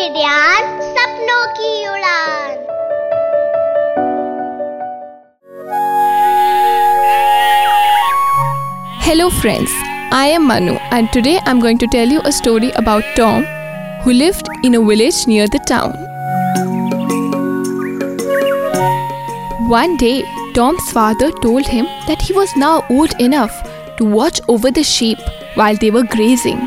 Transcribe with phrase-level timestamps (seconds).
[0.00, 2.64] खिड़ियान सपनों की उड़ान
[9.06, 9.74] Hello, friends.
[10.12, 13.44] I am Manu, and today I'm going to tell you a story about Tom,
[14.02, 15.92] who lived in a village near the town.
[19.68, 20.24] One day,
[20.54, 23.62] Tom's father told him that he was now old enough
[23.98, 25.18] to watch over the sheep
[25.54, 26.60] while they were grazing.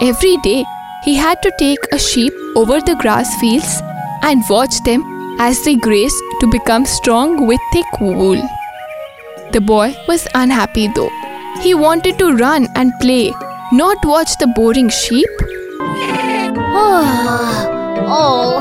[0.00, 0.64] Every day,
[1.03, 3.81] he had to take a sheep over the grass fields
[4.21, 5.03] and watch them
[5.39, 8.41] as they grazed to become strong with thick wool.
[9.51, 11.09] The boy was unhappy though.
[11.61, 13.33] He wanted to run and play,
[13.71, 15.29] not watch the boring sheep.
[18.13, 18.59] oh,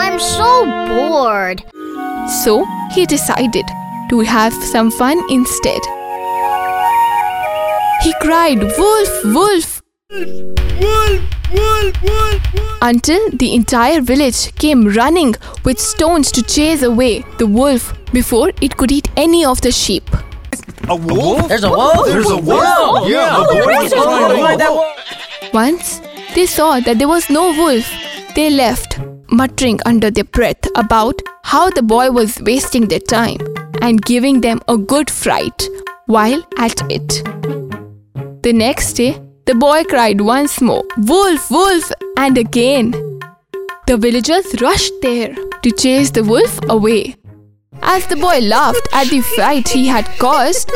[0.00, 1.62] I'm so bored.
[2.42, 3.66] So he decided
[4.10, 5.80] to have some fun instead.
[8.02, 9.82] He cried, Wolf, Wolf!
[12.80, 18.76] Until the entire village came running with stones to chase away the wolf before it
[18.76, 20.10] could eat any of the sheep.
[20.88, 21.48] A wolf?
[21.48, 22.06] There's a wolf.
[22.06, 23.08] There's a wolf.
[23.08, 25.50] Yeah, the boy was trying to.
[25.52, 26.00] Once
[26.34, 27.88] they saw that there was no wolf,
[28.34, 28.98] they left,
[29.30, 33.38] muttering under their breath about how the boy was wasting their time
[33.80, 35.68] and giving them a good fright
[36.06, 37.22] while at it.
[38.42, 39.20] The next day,
[39.52, 42.92] the boy cried once more, Wolf, wolf, and again.
[43.86, 47.16] The villagers rushed there to chase the wolf away.
[47.82, 50.68] As the boy laughed at the fright he had caused,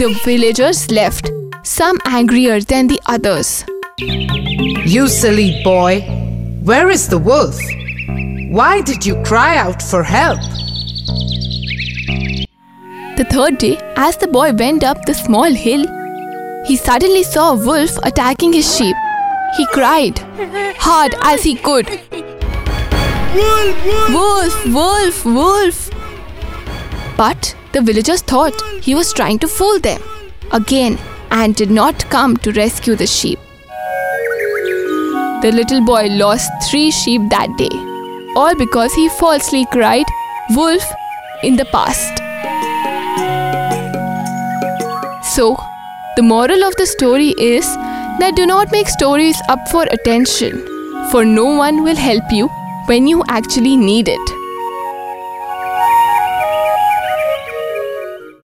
[0.00, 1.30] the villagers left,
[1.62, 3.64] some angrier than the others.
[3.98, 6.00] You silly boy,
[6.64, 7.56] where is the wolf?
[8.50, 10.40] Why did you cry out for help?
[13.18, 15.86] The third day, as the boy went up the small hill,
[16.66, 18.96] he suddenly saw a wolf attacking his sheep.
[19.56, 20.18] He cried
[20.78, 21.88] hard as he could.
[23.36, 25.24] Wolf, wolf, wolf.
[25.24, 25.90] wolf.
[27.16, 30.02] But the villagers thought he was trying to fool them
[30.52, 30.98] again
[31.30, 33.38] and did not come to rescue the sheep.
[35.42, 37.70] The little boy lost three sheep that day,
[38.34, 40.06] all because he falsely cried
[40.50, 40.84] wolf
[41.42, 42.22] in the past.
[45.34, 45.56] So,
[46.16, 47.66] the moral of the story is
[48.20, 50.64] that do not make stories up for attention,
[51.10, 52.48] for no one will help you
[52.86, 54.45] when you actually need it.